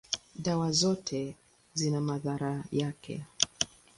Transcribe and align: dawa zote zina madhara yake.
dawa 0.35 0.71
zote 0.71 1.35
zina 1.73 2.01
madhara 2.01 2.63
yake. 2.71 3.25